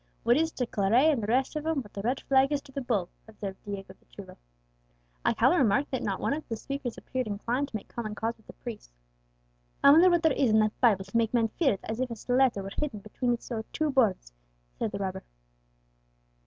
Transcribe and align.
"What 0.23 0.35
is 0.35 0.51
to 0.53 0.65
Claret 0.65 1.11
and 1.11 1.21
the 1.21 1.27
rest 1.27 1.55
of 1.55 1.63
'em 1.67 1.83
what 1.83 1.93
the 1.93 2.01
red 2.01 2.21
flag 2.21 2.51
is 2.51 2.59
to 2.63 2.71
the 2.71 2.81
bull," 2.81 3.09
observed 3.27 3.63
Diego 3.63 3.93
the 3.93 4.05
chulo. 4.05 4.35
Alcala 5.23 5.59
remarked 5.59 5.91
that 5.91 6.01
not 6.01 6.19
one 6.19 6.33
of 6.33 6.43
the 6.49 6.57
speakers 6.57 6.97
appeared 6.97 7.27
inclined 7.27 7.67
to 7.67 7.75
make 7.75 7.87
common 7.87 8.15
cause 8.15 8.35
with 8.35 8.47
the 8.47 8.53
priests. 8.53 8.97
"I 9.83 9.91
wonder 9.91 10.09
what 10.09 10.23
there 10.23 10.31
is 10.31 10.49
in 10.49 10.57
that 10.57 10.81
Bible 10.81 11.05
to 11.05 11.15
make 11.17 11.35
men 11.35 11.49
fear 11.49 11.73
it 11.75 11.81
as 11.83 11.99
if 11.99 12.09
a 12.09 12.15
stiletto 12.15 12.63
were 12.63 12.71
hidden 12.75 13.01
between 13.01 13.31
its 13.33 13.51
two 13.73 13.91
boards!" 13.91 14.33
said 14.79 14.89
the 14.91 14.97
robber. 14.97 15.23